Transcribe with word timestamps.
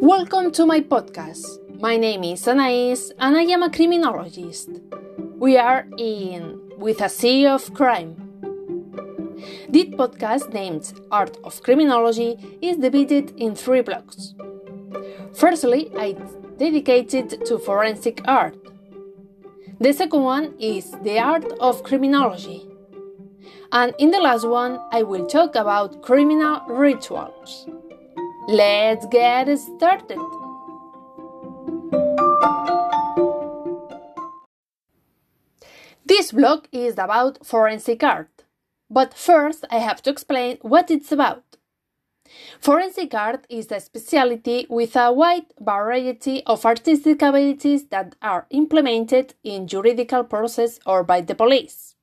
Welcome 0.00 0.50
to 0.52 0.64
my 0.64 0.80
podcast. 0.80 1.44
My 1.78 1.98
name 1.98 2.24
is 2.24 2.48
Anais 2.48 3.12
and 3.18 3.36
I 3.36 3.42
am 3.42 3.62
a 3.62 3.68
criminologist. 3.70 4.70
We 5.38 5.58
are 5.58 5.86
in 5.98 6.58
With 6.78 7.02
a 7.02 7.10
Sea 7.10 7.46
of 7.46 7.74
Crime. 7.74 8.16
This 9.68 9.88
podcast, 9.88 10.54
named 10.54 10.90
Art 11.10 11.36
of 11.44 11.62
Criminology, 11.62 12.38
is 12.62 12.78
divided 12.78 13.34
in 13.36 13.54
three 13.54 13.82
blocks. 13.82 14.34
Firstly, 15.34 15.92
I 15.98 16.12
dedicated 16.56 17.44
to 17.44 17.58
forensic 17.58 18.22
art. 18.24 18.56
The 19.80 19.92
second 19.92 20.22
one 20.22 20.54
is 20.58 20.92
the 21.02 21.18
art 21.18 21.44
of 21.60 21.82
criminology. 21.82 22.66
And 23.70 23.94
in 23.98 24.12
the 24.12 24.20
last 24.20 24.48
one, 24.48 24.80
I 24.92 25.02
will 25.02 25.26
talk 25.26 25.56
about 25.56 26.00
criminal 26.00 26.62
rituals. 26.68 27.68
Let's 28.48 29.06
get 29.06 29.56
started. 29.58 30.18
This 36.04 36.32
blog 36.32 36.66
is 36.72 36.94
about 36.94 37.46
forensic 37.46 38.02
art, 38.02 38.44
but 38.88 39.14
first 39.14 39.64
I 39.70 39.78
have 39.78 40.02
to 40.02 40.10
explain 40.10 40.58
what 40.62 40.90
it's 40.90 41.12
about. 41.12 41.44
Forensic 42.60 43.14
art 43.14 43.46
is 43.48 43.70
a 43.70 43.78
specialty 43.78 44.66
with 44.68 44.96
a 44.96 45.12
wide 45.12 45.46
variety 45.60 46.42
of 46.46 46.64
artistic 46.64 47.22
abilities 47.22 47.88
that 47.88 48.16
are 48.22 48.46
implemented 48.50 49.34
in 49.44 49.66
juridical 49.66 50.24
process 50.24 50.80
or 50.86 51.04
by 51.04 51.20
the 51.20 51.34
police. 51.34 51.94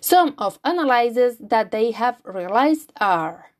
Some 0.00 0.34
of 0.38 0.58
analyses 0.64 1.36
that 1.38 1.70
they 1.70 1.90
have 1.92 2.20
realized 2.24 2.92
are 3.00 3.50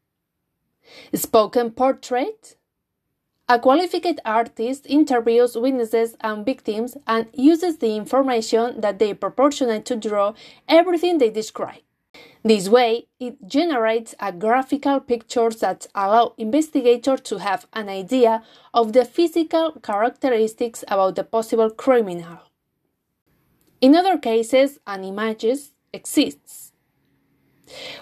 spoken 1.15 1.71
portrait, 1.71 2.57
a 3.49 3.59
qualified 3.59 4.21
artist 4.25 4.87
interviews 4.87 5.57
witnesses 5.57 6.17
and 6.21 6.45
victims 6.45 6.97
and 7.07 7.29
uses 7.33 7.79
the 7.79 7.95
information 7.95 8.81
that 8.81 8.99
they 8.99 9.15
proportionate 9.15 9.85
to 9.85 9.97
draw 9.97 10.35
everything 10.69 11.19
they 11.19 11.31
describe. 11.31 11.81
This 12.43 12.69
way, 12.69 13.07
it 13.19 13.37
generates 13.47 14.15
a 14.21 14.33
graphical 14.33 15.01
picture 15.01 15.51
that 15.51 15.87
allow 15.95 16.35
investigators 16.39 17.21
to 17.23 17.39
have 17.39 17.67
an 17.73 17.89
idea 17.89 18.43
of 18.73 18.93
the 18.93 19.05
physical 19.05 19.73
characteristics 19.83 20.85
about 20.89 21.17
the 21.17 21.25
possible 21.25 21.71
criminal. 21.71 22.39
In 23.81 23.95
other 23.95 24.19
cases, 24.19 24.79
an 24.87 25.05
image 25.05 25.45
exists. 25.93 26.66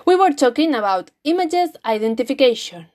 We 0.05 0.17
were 0.17 0.33
talking 0.33 0.75
about 0.75 1.11
images 1.25 1.71
identification. 1.85 2.87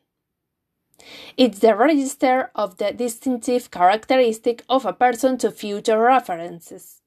It's 1.38 1.60
the 1.60 1.76
register 1.76 2.52
of 2.56 2.78
the 2.78 2.92
distinctive 2.92 3.72
characteristic 3.72 4.64
of 4.70 4.86
a 4.86 4.94
person 4.94 5.38
to 5.40 5.52
future 5.52 6.00
references. 6.00 7.02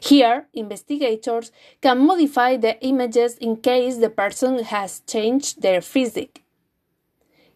Here, 0.00 0.46
investigators 0.54 1.52
can 1.80 2.06
modify 2.06 2.56
the 2.56 2.80
images 2.84 3.36
in 3.38 3.56
case 3.56 3.98
the 3.98 4.10
person 4.10 4.64
has 4.64 5.00
changed 5.06 5.60
their 5.60 5.80
physique, 5.80 6.44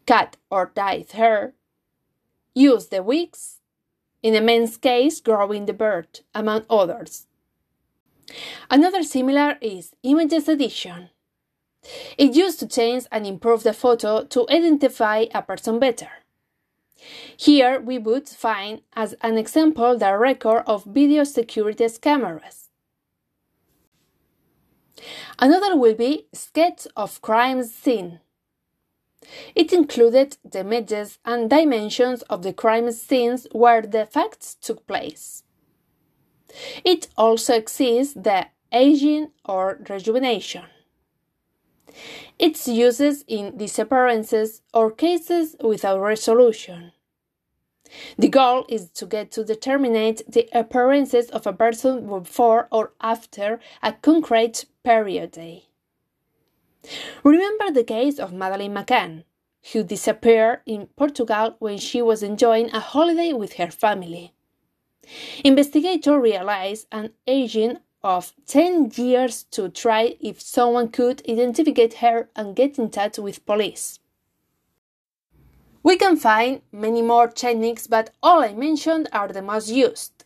cut 0.06 0.36
or 0.50 0.70
dyed 0.74 1.10
hair, 1.12 1.54
use 2.54 2.88
the 2.88 3.02
wigs, 3.02 3.60
in 4.22 4.34
a 4.34 4.40
man's 4.40 4.76
case, 4.76 5.20
growing 5.20 5.64
the 5.64 5.72
beard, 5.72 6.20
among 6.34 6.66
others. 6.68 7.26
Another 8.70 9.02
similar 9.02 9.56
is 9.60 9.94
images 10.02 10.48
edition. 10.48 11.10
It 12.18 12.34
used 12.34 12.60
to 12.60 12.68
change 12.68 13.06
and 13.10 13.26
improve 13.26 13.62
the 13.62 13.72
photo 13.72 14.24
to 14.24 14.46
identify 14.50 15.26
a 15.34 15.42
person 15.42 15.78
better. 15.78 16.10
Here 17.36 17.80
we 17.80 17.98
would 17.98 18.28
find 18.28 18.82
as 18.94 19.14
an 19.22 19.38
example 19.38 19.96
the 19.96 20.16
record 20.16 20.64
of 20.66 20.84
video 20.84 21.24
security 21.24 21.88
cameras. 22.00 22.68
Another 25.38 25.76
will 25.76 25.94
be 25.94 26.26
sketch 26.34 26.86
of 26.94 27.22
crime 27.22 27.62
scene. 27.62 28.20
It 29.54 29.72
included 29.72 30.36
the 30.44 30.60
images 30.60 31.18
and 31.24 31.48
dimensions 31.48 32.22
of 32.22 32.42
the 32.42 32.52
crime 32.52 32.90
scenes 32.92 33.46
where 33.52 33.82
the 33.82 34.04
facts 34.04 34.54
took 34.54 34.86
place. 34.86 35.44
It 36.84 37.08
also 37.16 37.54
exists 37.54 38.14
the 38.14 38.46
aging 38.72 39.32
or 39.44 39.80
rejuvenation. 39.88 40.64
Its 42.38 42.66
uses 42.68 43.24
in 43.26 43.56
disappearances 43.56 44.62
or 44.72 44.90
cases 44.90 45.56
without 45.60 46.00
resolution. 46.00 46.92
The 48.16 48.28
goal 48.28 48.64
is 48.68 48.88
to 48.90 49.06
get 49.06 49.32
to 49.32 49.44
determine 49.44 49.92
the 49.92 50.48
appearances 50.52 51.28
of 51.30 51.46
a 51.46 51.52
person 51.52 52.06
before 52.06 52.68
or 52.70 52.92
after 53.00 53.60
a 53.82 53.92
concrete 53.92 54.66
period. 54.84 55.62
Remember 57.24 57.70
the 57.70 57.84
case 57.84 58.18
of 58.18 58.32
Madeleine 58.32 58.74
McCann, 58.74 59.24
who 59.72 59.82
disappeared 59.82 60.60
in 60.66 60.86
Portugal 60.96 61.56
when 61.58 61.78
she 61.78 62.00
was 62.00 62.22
enjoying 62.22 62.70
a 62.70 62.80
holiday 62.80 63.32
with 63.32 63.54
her 63.54 63.70
family. 63.70 64.34
Investigators 65.44 66.20
realized 66.20 66.86
an 66.92 67.12
aging 67.26 67.78
of 68.02 68.32
10 68.46 68.92
years 68.94 69.44
to 69.44 69.68
try 69.68 70.16
if 70.20 70.40
someone 70.40 70.88
could 70.88 71.22
identify 71.28 71.88
her 72.00 72.28
and 72.34 72.56
get 72.56 72.78
in 72.78 72.90
touch 72.90 73.18
with 73.18 73.44
police. 73.46 73.98
We 75.82 75.96
can 75.96 76.16
find 76.16 76.62
many 76.72 77.02
more 77.02 77.28
techniques, 77.28 77.86
but 77.86 78.10
all 78.22 78.42
I 78.42 78.52
mentioned 78.52 79.08
are 79.12 79.28
the 79.28 79.42
most 79.42 79.68
used. 79.68 80.24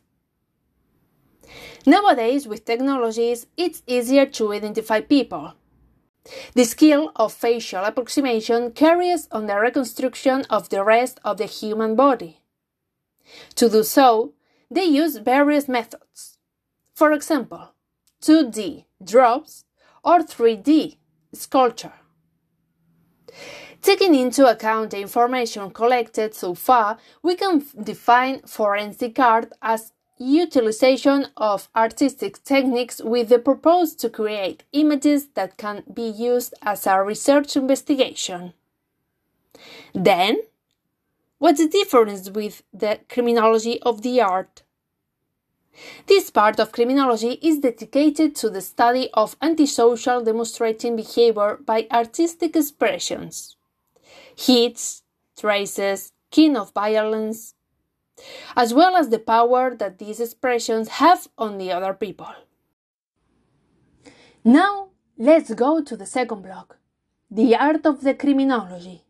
Nowadays, 1.87 2.49
with 2.49 2.65
technologies, 2.65 3.47
it's 3.57 3.83
easier 3.87 4.27
to 4.27 4.53
identify 4.53 5.01
people. 5.01 5.55
The 6.55 6.65
skill 6.65 7.13
of 7.17 7.33
facial 7.33 7.85
approximation 7.85 8.73
carries 8.73 9.29
on 9.31 9.47
the 9.47 9.61
reconstruction 9.61 10.45
of 10.49 10.71
the 10.71 10.83
rest 10.83 11.21
of 11.25 11.37
the 11.37 11.45
human 11.45 11.95
body. 11.95 12.41
To 13.57 13.69
do 13.69 13.83
so, 13.83 14.33
they 14.75 14.85
use 14.85 15.17
various 15.17 15.69
methods. 15.69 16.39
For 16.95 17.13
example, 17.13 17.75
2D 18.23 18.85
drops 19.03 19.65
or 20.03 20.21
3D 20.21 20.97
sculpture. 21.33 21.93
Taking 23.83 24.15
into 24.15 24.47
account 24.47 24.91
the 24.91 25.01
information 25.01 25.71
collected 25.71 26.35
so 26.35 26.55
far, 26.55 26.99
we 27.23 27.37
can 27.37 27.63
define 27.83 28.41
forensic 28.41 29.19
art 29.19 29.53
as 29.61 29.93
utilization 30.17 31.27
of 31.37 31.69
artistic 31.77 32.43
techniques 32.45 33.01
with 33.03 33.29
the 33.29 33.39
purpose 33.39 33.95
to 33.97 34.09
create 34.09 34.65
images 34.73 35.29
that 35.35 35.57
can 35.57 35.83
be 35.93 36.09
used 36.09 36.55
as 36.63 36.87
a 36.87 37.03
research 37.03 37.57
investigation. 37.57 38.55
Then, 39.93 40.39
what's 41.39 41.61
the 41.61 41.69
difference 41.69 42.31
with 42.31 42.63
the 42.73 43.01
criminology 43.09 43.81
of 43.83 44.03
the 44.03 44.21
art? 44.21 44.64
This 46.07 46.31
part 46.31 46.61
of 46.61 46.73
criminology 46.73 47.39
is 47.43 47.59
dedicated 47.59 48.35
to 48.37 48.51
the 48.51 48.61
study 48.61 49.11
of 49.15 49.37
antisocial 49.43 50.23
demonstrating 50.23 50.97
behavior 50.97 51.59
by 51.65 51.87
artistic 51.91 52.57
expressions, 52.57 53.57
hits, 54.37 55.03
traces, 55.39 56.13
kin 56.31 56.57
of 56.57 56.73
violence, 56.73 57.55
as 58.57 58.73
well 58.73 58.97
as 58.97 59.09
the 59.09 59.19
power 59.19 59.75
that 59.75 59.99
these 59.99 60.21
expressions 60.21 60.89
have 60.89 61.29
on 61.37 61.59
the 61.59 61.73
other 61.73 61.95
people. 61.95 62.33
Now, 64.45 64.91
let's 65.19 65.53
go 65.55 65.83
to 65.83 65.97
the 65.97 66.07
second 66.07 66.43
block 66.43 66.79
the 67.31 67.57
art 67.57 67.85
of 67.85 68.03
the 68.03 68.15
criminology. 68.15 69.03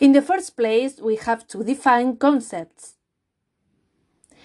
In 0.00 0.10
the 0.10 0.22
first 0.22 0.56
place, 0.56 0.98
we 0.98 1.16
have 1.16 1.46
to 1.48 1.62
define 1.62 2.16
concepts 2.16 2.96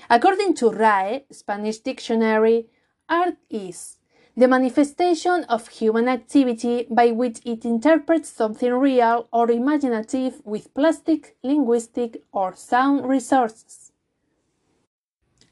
According 0.09 0.53
to 0.55 0.69
RAE, 0.69 1.25
Spanish 1.31 1.79
dictionary, 1.79 2.67
art 3.09 3.37
is 3.49 3.97
the 4.37 4.47
manifestation 4.47 5.45
of 5.45 5.67
human 5.69 6.07
activity 6.07 6.85
by 6.89 7.11
which 7.11 7.39
it 7.45 7.65
interprets 7.65 8.29
something 8.29 8.73
real 8.73 9.27
or 9.31 9.49
imaginative 9.49 10.41
with 10.45 10.73
plastic, 10.73 11.37
linguistic, 11.41 12.21
or 12.31 12.53
sound 12.55 13.07
resources. 13.07 13.91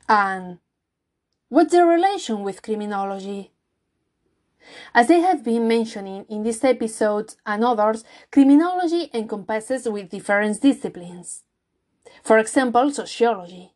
And 0.07 0.59
what's 1.49 1.71
the 1.71 1.85
relation 1.85 2.43
with 2.43 2.61
criminology? 2.61 3.51
As 4.93 5.09
I 5.09 5.15
have 5.15 5.43
been 5.43 5.67
mentioning 5.67 6.25
in 6.29 6.43
this 6.43 6.63
episode 6.63 7.35
and 7.45 7.63
others, 7.63 8.03
criminology 8.31 9.09
encompasses 9.13 9.87
with 9.87 10.09
different 10.09 10.61
disciplines. 10.61 11.43
For 12.21 12.37
example, 12.37 12.91
sociology. 12.91 13.73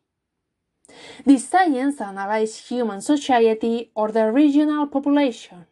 This 1.24 1.48
science 1.48 2.00
analyzes 2.00 2.68
human 2.68 3.00
society 3.00 3.90
or 3.94 4.10
the 4.10 4.30
regional 4.32 4.86
population. 4.86 5.66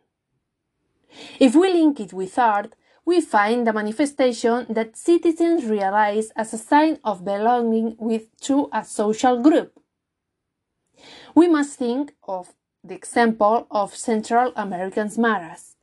If 1.41 1.55
we 1.55 1.73
link 1.73 2.01
it 2.01 2.13
with 2.13 2.39
art, 2.39 2.75
we 3.05 3.21
find 3.21 3.67
the 3.67 3.73
manifestation 3.73 4.67
that 4.69 4.97
citizens 4.97 5.65
realize 5.65 6.31
as 6.37 6.53
a 6.53 6.59
sign 6.59 6.99
of 7.05 7.25
belonging 7.25 7.97
with 7.99 8.39
to 8.41 8.69
a 8.73 8.85
social 8.85 9.41
group. 9.41 9.81
We 11.35 11.49
must 11.49 11.79
think 11.79 12.15
of 12.27 12.53
the 12.83 12.95
example 12.95 13.67
of 13.71 13.97
Central 13.97 14.53
Americans 14.57 15.17
Maras, 15.17 15.77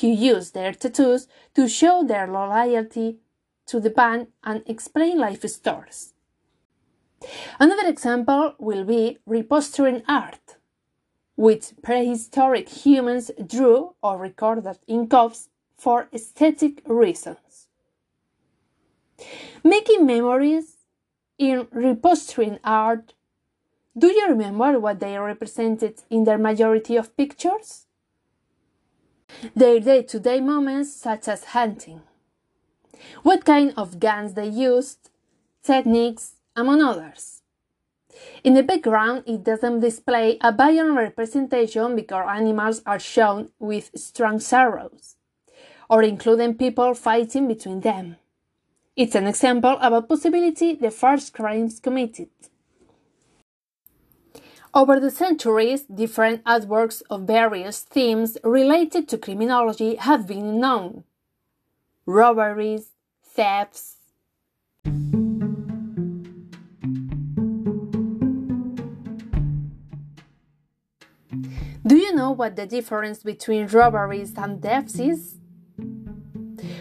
who 0.00 0.08
use 0.08 0.50
their 0.50 0.72
tattoos 0.72 1.28
to 1.54 1.68
show 1.68 2.04
their 2.04 2.26
loyalty 2.26 3.18
to 3.66 3.80
the 3.80 3.90
band 3.90 4.28
and 4.44 4.62
explain 4.66 5.18
life 5.18 5.48
stories. 5.48 6.12
Another 7.58 7.88
example 7.88 8.54
will 8.58 8.84
be 8.84 9.18
rupestrian 9.26 10.02
art, 10.06 10.56
which 11.36 11.72
prehistoric 11.82 12.68
humans 12.68 13.30
drew 13.46 13.94
or 14.02 14.18
recorded 14.18 14.78
in 14.86 15.08
cups 15.08 15.48
for 15.76 16.08
aesthetic 16.12 16.82
reasons. 16.86 17.68
Making 19.64 20.06
memories 20.06 20.76
in 21.38 21.66
rupestrian 21.66 22.58
art, 22.64 23.14
do 23.96 24.08
you 24.08 24.28
remember 24.28 24.78
what 24.78 25.00
they 25.00 25.18
represented 25.18 26.02
in 26.10 26.24
their 26.24 26.38
majority 26.38 26.96
of 26.96 27.16
pictures? 27.16 27.86
Their 29.54 29.80
day 29.80 30.02
to 30.02 30.20
day 30.20 30.40
moments, 30.40 30.94
such 30.94 31.28
as 31.28 31.44
hunting. 31.44 32.02
What 33.22 33.44
kind 33.44 33.74
of 33.76 33.98
guns 33.98 34.34
they 34.34 34.48
used, 34.48 35.10
techniques, 35.62 36.35
among 36.56 36.82
others. 36.82 37.42
In 38.42 38.54
the 38.54 38.62
background, 38.62 39.24
it 39.26 39.44
doesn't 39.44 39.80
display 39.80 40.38
a 40.40 40.52
violent 40.52 40.96
representation 40.96 41.94
because 41.94 42.26
animals 42.28 42.82
are 42.86 42.98
shown 42.98 43.50
with 43.58 43.90
strong 43.94 44.40
sorrows, 44.40 45.16
or 45.90 46.02
including 46.02 46.54
people 46.54 46.94
fighting 46.94 47.46
between 47.46 47.80
them. 47.80 48.16
It's 48.96 49.14
an 49.14 49.26
example 49.26 49.76
of 49.80 49.92
a 49.92 50.00
possibility 50.00 50.74
the 50.74 50.90
first 50.90 51.34
crimes 51.34 51.78
committed. 51.80 52.30
Over 54.72 55.00
the 55.00 55.10
centuries, 55.10 55.82
different 55.82 56.44
artworks 56.44 57.02
of 57.10 57.22
various 57.22 57.80
themes 57.80 58.38
related 58.42 59.08
to 59.08 59.18
criminology 59.18 59.96
have 59.96 60.26
been 60.26 60.60
known 60.60 61.04
robberies, 62.06 62.90
thefts, 63.22 63.96
Do 71.84 71.96
you 71.96 72.14
know 72.14 72.30
what 72.30 72.56
the 72.56 72.66
difference 72.66 73.22
between 73.22 73.66
robberies 73.66 74.34
and 74.36 74.62
thefts 74.62 74.98
is? 74.98 75.36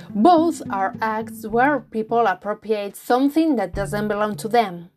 Both 0.09 0.61
are 0.69 0.95
acts 1.01 1.45
where 1.45 1.79
people 1.79 2.25
appropriate 2.27 2.95
something 2.95 3.55
that 3.57 3.73
doesn't 3.73 4.07
belong 4.07 4.35
to 4.37 4.47
them. 4.47 4.89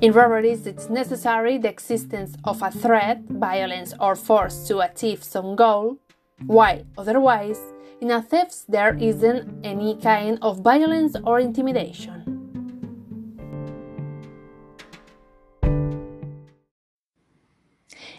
In 0.00 0.12
robberies, 0.12 0.66
it's 0.66 0.90
necessary 0.90 1.58
the 1.58 1.68
existence 1.68 2.34
of 2.44 2.62
a 2.62 2.70
threat, 2.70 3.22
violence, 3.28 3.94
or 4.00 4.16
force 4.16 4.66
to 4.68 4.80
achieve 4.80 5.22
some 5.22 5.54
goal, 5.54 5.98
while 6.44 6.82
otherwise, 6.98 7.60
in 8.00 8.10
a 8.10 8.22
theft, 8.22 8.64
there 8.68 8.96
isn't 8.96 9.64
any 9.64 9.96
kind 9.96 10.38
of 10.42 10.60
violence 10.60 11.14
or 11.24 11.38
intimidation. 11.38 12.39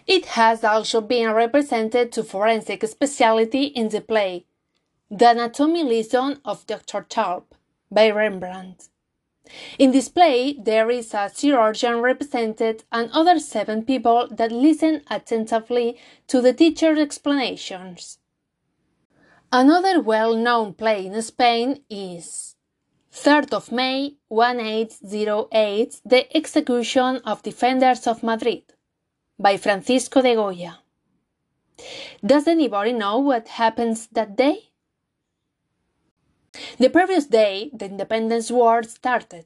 It 0.08 0.26
has 0.26 0.64
also 0.64 1.00
been 1.00 1.32
represented 1.32 2.12
to 2.14 2.24
forensic 2.24 2.84
speciality 2.88 3.66
in 3.66 3.90
the 3.90 4.02
play 4.02 4.46
The 5.12 5.32
Anatomy 5.32 5.84
Lesson 5.84 6.40
of 6.44 6.66
Dr. 6.66 7.06
Tulp 7.08 7.54
by 7.92 8.10
Rembrandt. 8.10 8.90
In 9.78 9.92
this 9.92 10.10
play, 10.10 10.54
there 10.54 10.90
is 10.90 11.14
a 11.14 11.30
surgeon 11.34 12.00
represented 12.00 12.84
and 12.92 13.12
other 13.12 13.38
seven 13.40 13.84
people 13.84 14.28
that 14.32 14.52
listen 14.52 15.02
attentively 15.10 16.00
to 16.28 16.42
the 16.42 16.54
teacher's 16.54 16.98
explanations. 16.98 18.20
Another 19.52 20.00
well 20.00 20.36
known 20.36 20.74
play 20.74 21.06
in 21.06 21.22
Spain 21.22 21.84
is 21.90 22.56
3rd 23.12 23.54
of 23.54 23.72
May 23.72 24.16
1808 24.30 26.02
The 26.06 26.36
Execution 26.36 27.18
of 27.26 27.44
Defenders 27.44 28.08
of 28.08 28.24
Madrid 28.24 28.64
by 29.42 29.58
Francisco 29.58 30.22
de 30.22 30.36
Goya. 30.36 30.80
Does 32.24 32.48
anybody 32.48 32.94
know 32.94 33.18
what 33.18 33.48
happens 33.48 34.08
that 34.08 34.36
day? 34.36 34.70
The 36.78 36.90
previous 36.90 37.26
day, 37.26 37.72
the 37.74 37.86
Independence 37.86 38.52
War 38.52 38.84
started. 38.84 39.46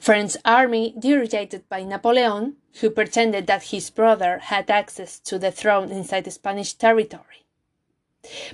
French 0.00 0.36
army, 0.44 0.94
diriged 0.98 1.68
by 1.68 1.82
Napoleon, 1.82 2.56
who 2.80 2.90
pretended 2.90 3.46
that 3.46 3.64
his 3.64 3.90
brother 3.90 4.38
had 4.38 4.70
access 4.70 5.18
to 5.20 5.38
the 5.38 5.50
throne 5.50 5.90
inside 5.90 6.24
the 6.24 6.30
Spanish 6.30 6.74
territory. 6.74 7.44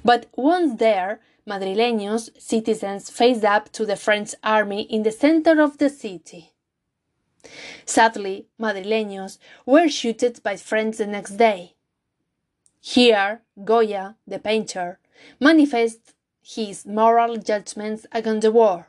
But 0.05 0.27
once 0.37 0.79
there, 0.79 1.21
Madrileños 1.47 2.31
citizens 2.41 3.11
faced 3.11 3.45
up 3.45 3.71
to 3.73 3.85
the 3.85 3.97
French 3.97 4.35
army 4.43 4.83
in 4.83 5.03
the 5.03 5.13
center 5.13 5.61
of 5.61 5.79
the 5.79 5.91
city. 5.91 6.52
Sadly, 7.85 8.47
Madrileños 8.61 9.39
were 9.67 9.89
shot 9.89 10.43
by 10.43 10.57
friends 10.57 10.99
the 10.99 11.07
next 11.07 11.37
day. 11.37 11.75
Here, 12.81 13.43
Goya, 13.65 14.17
the 14.27 14.39
painter, 14.39 14.99
manifests 15.41 16.15
his 16.43 16.85
moral 16.85 17.37
judgments 17.37 18.07
against 18.13 18.43
the 18.43 18.53
war. 18.53 18.89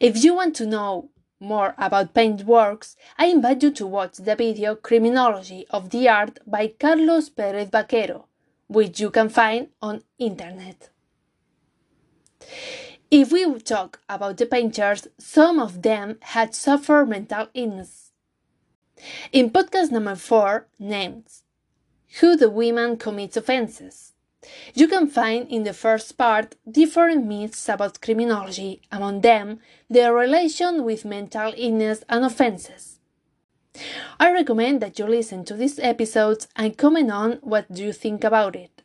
If 0.00 0.22
you 0.22 0.34
want 0.34 0.54
to 0.56 0.66
know 0.66 1.10
more 1.38 1.74
about 1.76 2.14
paint 2.14 2.44
works, 2.44 2.96
I 3.18 3.26
invite 3.26 3.62
you 3.62 3.70
to 3.72 3.86
watch 3.86 4.16
the 4.16 4.34
video 4.36 4.74
Criminology 4.74 5.66
of 5.70 5.90
the 5.90 6.08
Art 6.08 6.38
by 6.46 6.68
Carlos 6.68 7.28
Pérez 7.30 7.70
Vaquero, 7.70 8.26
which 8.68 9.00
you 9.00 9.10
can 9.10 9.28
find 9.28 9.68
on 9.82 10.02
internet. 10.18 10.90
If 13.10 13.30
we 13.30 13.46
talk 13.60 14.00
about 14.08 14.36
the 14.36 14.46
painters, 14.46 15.06
some 15.16 15.60
of 15.60 15.82
them 15.82 16.18
had 16.22 16.56
suffered 16.56 17.08
mental 17.08 17.46
illness. 17.54 18.10
In 19.30 19.50
podcast 19.50 19.92
number 19.92 20.16
4, 20.16 20.66
Names 20.80 21.44
Who 22.20 22.36
the 22.36 22.50
Women 22.50 22.96
Commits 22.96 23.36
Offenses, 23.36 24.12
you 24.74 24.88
can 24.88 25.06
find 25.06 25.48
in 25.48 25.62
the 25.62 25.72
first 25.72 26.18
part 26.18 26.56
different 26.68 27.26
myths 27.26 27.68
about 27.68 28.00
criminology, 28.00 28.82
among 28.90 29.20
them 29.20 29.60
their 29.88 30.12
relation 30.12 30.82
with 30.82 31.04
mental 31.04 31.52
illness 31.56 32.02
and 32.08 32.24
offenses. 32.24 32.98
I 34.18 34.32
recommend 34.32 34.80
that 34.82 34.98
you 34.98 35.06
listen 35.06 35.44
to 35.44 35.54
these 35.54 35.78
episodes 35.78 36.48
and 36.56 36.76
comment 36.76 37.12
on 37.12 37.32
what 37.42 37.72
do 37.72 37.84
you 37.84 37.92
think 37.92 38.24
about 38.24 38.56
it. 38.56 38.75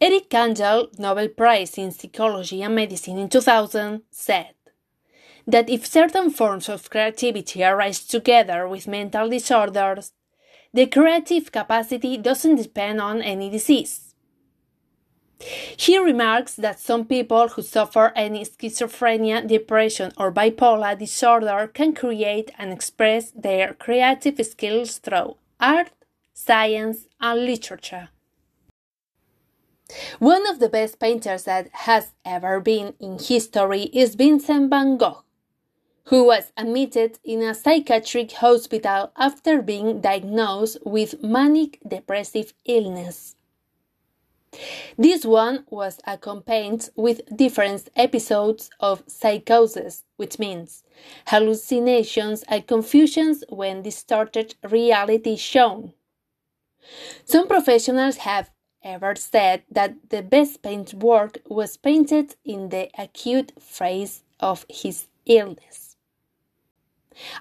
Eric 0.00 0.28
Kandel, 0.30 0.98
Nobel 0.98 1.28
Prize 1.28 1.78
in 1.78 1.90
Psychology 1.92 2.62
and 2.62 2.74
Medicine 2.74 3.18
in 3.18 3.28
2000, 3.28 4.02
said 4.10 4.54
that 5.46 5.68
if 5.68 5.86
certain 5.86 6.30
forms 6.30 6.68
of 6.68 6.90
creativity 6.90 7.62
arise 7.64 8.04
together 8.04 8.68
with 8.68 8.88
mental 8.88 9.28
disorders, 9.28 10.12
the 10.72 10.86
creative 10.86 11.52
capacity 11.52 12.16
doesn't 12.16 12.56
depend 12.56 13.00
on 13.00 13.20
any 13.20 13.50
disease. 13.50 14.14
He 15.76 15.98
remarks 15.98 16.54
that 16.54 16.78
some 16.78 17.04
people 17.04 17.48
who 17.48 17.62
suffer 17.62 18.12
any 18.14 18.44
schizophrenia, 18.44 19.46
depression, 19.46 20.12
or 20.16 20.30
bipolar 20.32 20.96
disorder 20.96 21.66
can 21.66 21.94
create 21.94 22.52
and 22.58 22.72
express 22.72 23.32
their 23.32 23.74
creative 23.74 24.44
skills 24.46 24.98
through 24.98 25.36
art, 25.58 25.90
science, 26.32 27.08
and 27.20 27.44
literature. 27.44 28.08
One 30.18 30.48
of 30.48 30.58
the 30.58 30.68
best 30.68 30.98
painters 30.98 31.44
that 31.44 31.68
has 31.72 32.12
ever 32.24 32.60
been 32.60 32.94
in 33.00 33.18
history 33.18 33.84
is 33.92 34.14
Vincent 34.14 34.70
van 34.70 34.96
Gogh, 34.96 35.24
who 36.04 36.24
was 36.24 36.52
admitted 36.56 37.18
in 37.24 37.42
a 37.42 37.54
psychiatric 37.54 38.32
hospital 38.32 39.12
after 39.16 39.62
being 39.62 40.00
diagnosed 40.00 40.78
with 40.84 41.22
manic 41.22 41.78
depressive 41.86 42.54
illness. 42.64 43.36
This 44.98 45.24
one 45.24 45.64
was 45.70 45.98
accompanied 46.06 46.90
with 46.94 47.22
different 47.34 47.88
episodes 47.96 48.68
of 48.80 49.02
psychosis, 49.06 50.04
which 50.16 50.38
means 50.38 50.84
hallucinations 51.28 52.42
and 52.48 52.66
confusions 52.66 53.44
when 53.48 53.82
distorted 53.82 54.54
reality 54.62 55.36
shown. 55.36 55.94
Some 57.24 57.48
professionals 57.48 58.18
have 58.18 58.50
ever 58.84 59.14
said 59.14 59.62
that 59.70 60.10
the 60.10 60.22
best 60.22 60.62
paint 60.62 60.94
work 60.94 61.38
was 61.48 61.76
painted 61.76 62.36
in 62.44 62.68
the 62.68 62.90
acute 62.98 63.52
phase 63.60 64.22
of 64.40 64.66
his 64.68 65.08
illness. 65.26 65.96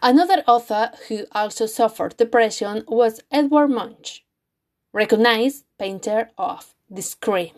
Another 0.02 0.44
author 0.48 0.92
who 1.08 1.26
also 1.32 1.66
suffered 1.66 2.18
depression 2.18 2.84
was 2.88 3.22
Edward 3.32 3.70
Munch, 3.70 4.26
recognized 4.94 5.66
painter 5.80 6.30
of 6.38 6.76
the 6.90 7.02
Scream. 7.02 7.54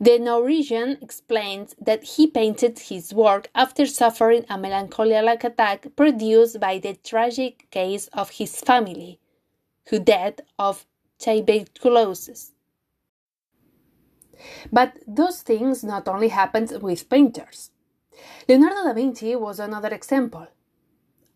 The 0.00 0.18
Norwegian 0.18 0.98
explains 1.00 1.76
that 1.80 2.02
he 2.02 2.26
painted 2.26 2.78
his 2.78 3.14
work 3.14 3.50
after 3.54 3.86
suffering 3.86 4.44
a 4.48 4.58
melancholic 4.58 5.44
attack 5.44 5.86
produced 5.94 6.58
by 6.58 6.78
the 6.78 6.94
tragic 6.94 7.70
case 7.70 8.08
of 8.08 8.30
his 8.30 8.60
family, 8.60 9.20
who 9.90 10.00
died 10.00 10.40
of 10.58 10.86
tuberculosis. 11.24 12.52
But 14.70 14.98
those 15.06 15.42
things 15.42 15.82
not 15.82 16.06
only 16.08 16.28
happened 16.28 16.70
with 16.82 17.08
painters. 17.08 17.70
Leonardo 18.48 18.84
da 18.84 18.92
Vinci 18.92 19.34
was 19.36 19.58
another 19.58 19.88
example. 19.88 20.46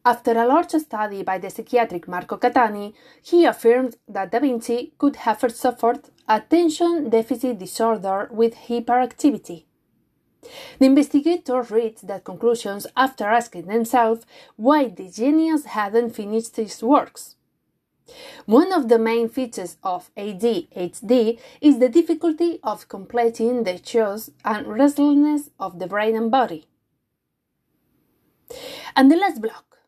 After 0.04 0.32
a 0.32 0.46
large 0.46 0.70
study 0.70 1.22
by 1.22 1.38
the 1.38 1.50
psychiatric 1.50 2.06
Marco 2.08 2.36
Catani, 2.36 2.94
he 3.22 3.44
affirmed 3.44 3.96
that 4.08 4.30
Da 4.30 4.38
Vinci 4.38 4.92
could 4.96 5.16
have 5.16 5.40
suffered 5.50 6.08
attention 6.28 7.10
deficit 7.10 7.58
disorder 7.58 8.28
with 8.30 8.54
hyperactivity. 8.68 9.64
The 10.78 10.86
investigators 10.86 11.70
reached 11.70 12.06
that 12.06 12.24
conclusions 12.24 12.86
after 12.96 13.24
asking 13.24 13.66
themselves 13.66 14.24
why 14.56 14.88
the 14.88 15.10
genius 15.10 15.64
hadn't 15.64 16.10
finished 16.10 16.56
his 16.56 16.82
works. 16.82 17.36
One 18.46 18.72
of 18.72 18.88
the 18.88 18.98
main 18.98 19.28
features 19.28 19.76
of 19.82 20.10
ADHD 20.16 21.38
is 21.60 21.78
the 21.78 21.88
difficulty 21.88 22.58
of 22.62 22.88
completing 22.88 23.64
the 23.64 23.78
chores 23.78 24.30
and 24.44 24.66
restlessness 24.66 25.50
of 25.58 25.78
the 25.78 25.86
brain 25.86 26.16
and 26.16 26.30
body. 26.30 26.66
And 28.96 29.10
the 29.10 29.16
last 29.16 29.42
block. 29.42 29.78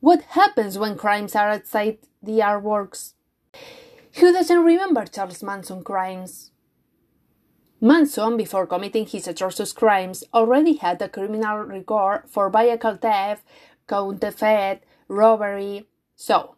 What 0.00 0.22
happens 0.22 0.78
when 0.78 0.96
crimes 0.96 1.36
are 1.36 1.50
outside 1.50 1.98
the 2.22 2.40
artworks? 2.40 3.12
Who 4.14 4.32
doesn't 4.32 4.64
remember 4.64 5.04
Charles 5.04 5.42
Manson 5.42 5.84
crimes? 5.84 6.50
Manson, 7.82 8.36
before 8.36 8.66
committing 8.66 9.06
his 9.06 9.28
atrocious 9.28 9.72
crimes, 9.72 10.24
already 10.34 10.74
had 10.74 11.00
a 11.00 11.08
criminal 11.08 11.58
record 11.58 12.24
for 12.28 12.50
vehicle 12.50 12.96
theft, 12.96 13.44
counterfeit, 13.86 14.82
robbery, 15.08 15.86
so 16.14 16.56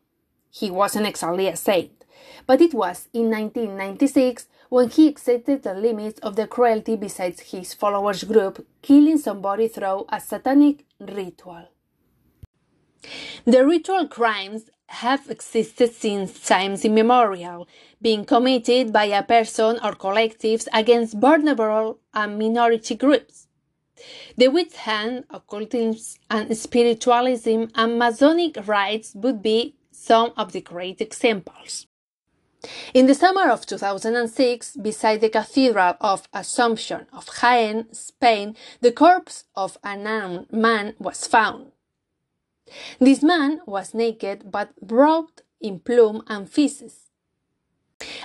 he 0.53 0.71
wasn't 0.71 1.07
exactly 1.07 1.49
a 1.49 1.57
saint. 1.57 2.05
But 2.47 2.61
it 2.61 2.75
was 2.75 3.09
in 3.13 3.31
1996 3.31 4.49
when 4.69 4.91
he 4.91 5.09
exceeded 5.09 5.63
the 5.63 5.75
limits 5.75 6.21
of 6.21 6.37
the 6.37 6.47
cruelty 6.47 6.95
besides 6.95 7.41
his 7.41 7.73
followers 7.75 8.25
group, 8.25 8.67
killing 8.83 9.19
somebody 9.19 9.69
through 9.69 10.05
a 10.11 10.21
satanic 10.21 10.85
ritual. 11.01 11.69
The 13.47 13.67
ritual 13.67 14.07
crimes 14.09 14.71
have 14.87 15.31
existed 15.31 15.95
since 15.95 16.39
times 16.47 16.85
immemorial, 16.85 17.67
being 18.01 18.25
committed 18.27 18.93
by 18.93 19.07
a 19.07 19.23
person 19.23 19.79
or 19.83 19.93
collectives 19.93 20.69
against 20.73 21.17
vulnerable 21.19 21.99
and 22.13 22.39
minority 22.39 22.95
groups. 22.95 23.49
The 24.37 24.49
witch 24.49 24.77
hunt, 24.77 25.27
occultism, 25.31 25.97
and 26.29 26.57
spiritualism 26.57 27.65
and 27.75 27.99
Masonic 27.99 28.57
rites 28.67 29.15
would 29.15 29.43
be 29.43 29.77
some 30.03 30.33
of 30.37 30.53
the 30.53 30.61
great 30.61 31.01
examples. 31.01 31.87
In 32.93 33.07
the 33.07 33.15
summer 33.15 33.49
of 33.51 33.67
2006, 33.67 34.77
beside 34.77 35.21
the 35.21 35.29
Cathedral 35.29 35.95
of 36.01 36.29
Assumption 36.33 37.07
of 37.13 37.27
Jaén, 37.27 37.95
Spain, 37.95 38.57
the 38.81 38.93
corpse 38.93 39.45
of 39.57 39.79
a 39.83 39.97
man 39.97 40.95
was 40.99 41.27
found. 41.27 41.73
This 42.99 43.23
man 43.23 43.61
was 43.67 43.95
naked 43.95 44.51
but 44.51 44.71
robed 44.81 45.43
in 45.61 45.81
plume 45.81 46.23
and 46.27 46.49
feces. 46.49 47.11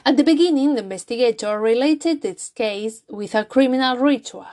At 0.06 0.18
the 0.18 0.24
beginning, 0.24 0.74
the 0.74 0.82
investigator 0.82 1.60
related 1.60 2.22
this 2.22 2.50
case 2.50 3.04
with 3.10 3.36
a 3.36 3.46
criminal 3.46 3.98
ritual. 3.98 4.48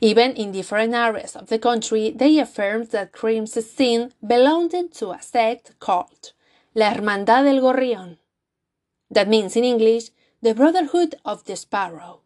Even 0.00 0.32
in 0.32 0.52
different 0.52 0.94
areas 0.94 1.36
of 1.36 1.48
the 1.48 1.58
country, 1.58 2.10
they 2.10 2.38
affirmed 2.38 2.90
that 2.90 3.12
crimes 3.12 3.52
seen 3.64 4.12
belonged 4.26 4.74
to 4.94 5.10
a 5.10 5.20
sect 5.20 5.78
called 5.78 6.32
La 6.74 6.94
Hermandad 6.94 7.44
del 7.44 7.60
Gorrión. 7.60 8.16
That 9.10 9.28
means 9.28 9.56
in 9.56 9.64
English, 9.64 10.10
the 10.40 10.54
Brotherhood 10.54 11.16
of 11.24 11.44
the 11.44 11.56
Sparrow. 11.56 12.20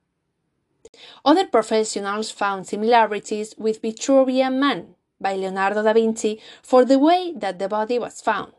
Other 1.24 1.46
professionals 1.46 2.30
found 2.30 2.66
similarities 2.66 3.54
with 3.58 3.82
Vitruvian 3.82 4.58
Man, 4.60 4.94
by 5.20 5.34
Leonardo 5.34 5.82
da 5.82 5.92
Vinci 5.92 6.40
for 6.62 6.84
the 6.84 6.98
way 6.98 7.32
that 7.34 7.58
the 7.58 7.68
body 7.68 7.98
was 7.98 8.20
found. 8.20 8.52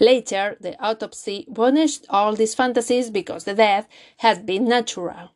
Later, 0.00 0.56
the 0.60 0.76
autopsy 0.82 1.46
punished 1.54 2.06
all 2.08 2.34
these 2.34 2.54
fantasies 2.54 3.10
because 3.10 3.44
the 3.44 3.54
death 3.54 3.86
had 4.18 4.44
been 4.44 4.64
natural. 4.64 5.30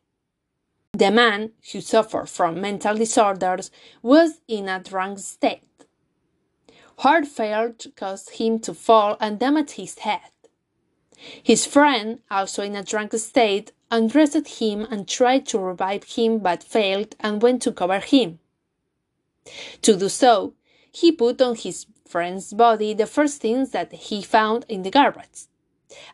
The 0.95 1.09
man, 1.09 1.53
who 1.71 1.81
suffered 1.81 2.29
from 2.29 2.61
mental 2.61 2.95
disorders, 2.95 3.71
was 4.03 4.41
in 4.47 4.69
a 4.69 4.79
drunk 4.79 5.17
state. 5.17 5.63
Heart 6.99 7.25
failure 7.25 7.75
caused 7.95 8.29
him 8.37 8.59
to 8.59 8.75
fall 8.75 9.17
and 9.19 9.39
damage 9.39 9.71
his 9.71 9.97
head. 9.97 10.29
His 11.41 11.65
friend, 11.65 12.19
also 12.29 12.61
in 12.61 12.75
a 12.75 12.83
drunk 12.83 13.13
state, 13.13 13.71
undressed 13.89 14.47
him 14.59 14.81
and 14.91 15.07
tried 15.07 15.47
to 15.47 15.57
revive 15.57 16.03
him 16.03 16.37
but 16.37 16.61
failed 16.61 17.15
and 17.19 17.41
went 17.41 17.63
to 17.63 17.71
cover 17.71 17.99
him. 17.99 18.37
To 19.81 19.95
do 19.95 20.09
so, 20.09 20.53
he 20.91 21.11
put 21.11 21.41
on 21.41 21.55
his 21.55 21.87
friend's 22.07 22.53
body 22.53 22.93
the 22.93 23.07
first 23.07 23.41
things 23.41 23.71
that 23.71 23.91
he 23.93 24.21
found 24.21 24.63
in 24.69 24.83
the 24.83 24.91
garbage, 24.91 25.47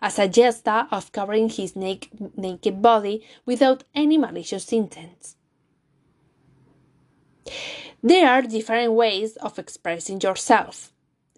as 0.01 0.19
a 0.19 0.27
gesture 0.27 0.87
of 0.91 1.11
covering 1.11 1.49
his 1.49 1.75
naked, 1.75 2.81
body 2.81 3.25
without 3.45 3.83
any 3.95 4.17
malicious 4.17 4.71
intent. 4.71 5.35
There 8.01 8.29
are 8.29 8.41
different 8.41 8.93
ways 8.93 9.35
of 9.37 9.59
expressing 9.59 10.21
yourself, 10.21 10.93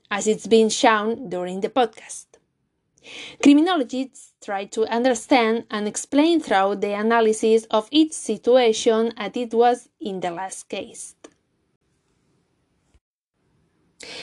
as 0.10 0.28
it's 0.28 0.48
been 0.48 0.70
shown 0.70 1.30
during 1.30 1.62
the 1.62 1.70
podcast. 1.70 2.26
Criminologists 3.42 4.34
try 4.44 4.66
to 4.66 4.86
understand 4.86 5.66
and 5.72 5.88
explain 5.88 6.40
through 6.40 6.76
the 6.76 6.94
analysis 6.94 7.66
of 7.72 7.88
each 7.90 8.14
situation 8.14 9.12
as 9.18 9.32
it 9.36 9.54
was 9.54 9.90
in 10.00 10.20
the 10.20 10.30
last 10.30 10.70
case. 10.70 11.16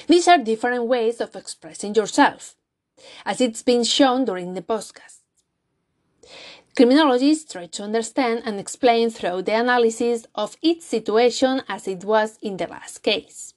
These 0.07 0.29
are 0.29 0.39
different 0.39 0.85
ways 0.85 1.21
of 1.21 1.35
expressing 1.37 1.95
yourself, 1.95 2.55
as 3.25 3.41
it's 3.41 3.63
been 3.63 3.85
shown 3.85 4.25
during 4.25 4.55
the 4.55 4.63
podcast. 4.63 5.19
Criminologists 6.77 7.53
try 7.53 7.67
to 7.67 7.83
understand 7.83 8.43
and 8.45 8.61
explain 8.61 9.11
through 9.11 9.43
the 9.43 9.55
analysis 9.55 10.27
of 10.35 10.57
each 10.63 10.83
situation 10.83 11.63
as 11.69 11.89
it 11.89 12.05
was 12.05 12.39
in 12.41 12.57
the 12.57 12.69
last 12.69 13.03
case. 13.03 13.55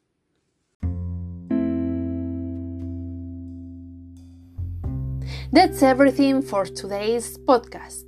That's 5.51 5.83
everything 5.83 6.41
for 6.41 6.65
today's 6.65 7.37
podcast. 7.37 8.05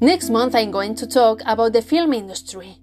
Next 0.00 0.30
month, 0.30 0.54
I'm 0.54 0.70
going 0.70 0.94
to 0.96 1.06
talk 1.06 1.40
about 1.46 1.72
the 1.72 1.82
film 1.82 2.12
industry. 2.12 2.81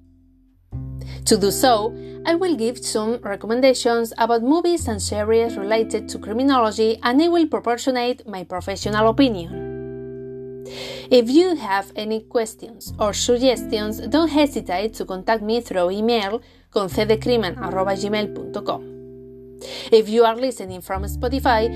To 1.30 1.38
do 1.38 1.52
so, 1.52 1.94
I 2.26 2.34
will 2.34 2.56
give 2.56 2.84
some 2.84 3.20
recommendations 3.22 4.12
about 4.18 4.42
movies 4.42 4.88
and 4.88 5.00
series 5.00 5.58
related 5.58 6.10
to 6.10 6.18
criminology 6.18 6.98
and 7.04 7.22
I 7.22 7.28
will 7.28 7.46
proportionate 7.46 8.28
my 8.28 8.44
professional 8.44 9.08
opinion. 9.08 10.66
If 11.12 11.30
you 11.30 11.56
have 11.56 11.92
any 11.96 12.22
questions 12.22 12.96
or 12.98 13.14
suggestions, 13.14 14.00
don't 14.08 14.30
hesitate 14.30 14.96
to 14.96 15.06
contact 15.06 15.44
me 15.44 15.62
through 15.62 15.92
email 15.92 16.42
concedecrimen.gmail.com. 16.74 19.60
If 19.92 20.10
you 20.10 20.26
are 20.26 20.36
listening 20.36 20.82
from 20.82 21.04
Spotify, 21.04 21.70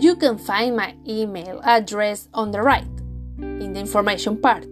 you 0.00 0.14
can 0.14 0.38
find 0.38 0.76
my 0.76 0.94
email 1.08 1.60
address 1.64 2.28
on 2.32 2.52
the 2.52 2.62
right, 2.62 2.86
in 3.38 3.72
the 3.72 3.80
information 3.80 4.40
part. 4.40 4.71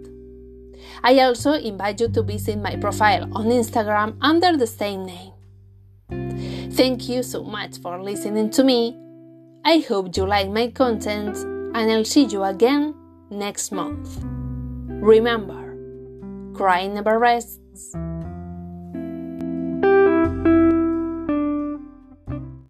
I 1.02 1.18
also 1.20 1.52
invite 1.52 2.00
you 2.00 2.08
to 2.08 2.22
visit 2.22 2.58
my 2.58 2.76
profile 2.76 3.28
on 3.32 3.46
Instagram 3.46 4.16
under 4.20 4.56
the 4.56 4.66
same 4.66 5.06
name. 5.06 5.32
Thank 6.72 7.08
you 7.08 7.22
so 7.22 7.42
much 7.42 7.78
for 7.78 8.02
listening 8.02 8.50
to 8.50 8.64
me. 8.64 8.96
I 9.64 9.78
hope 9.80 10.16
you 10.16 10.26
like 10.26 10.50
my 10.50 10.68
content 10.68 11.36
and 11.36 11.90
I'll 11.90 12.04
see 12.04 12.24
you 12.24 12.44
again 12.44 12.94
next 13.30 13.72
month. 13.72 14.18
Remember, 14.88 15.76
crying 16.54 16.94
never 16.94 17.18
rests. 17.18 17.94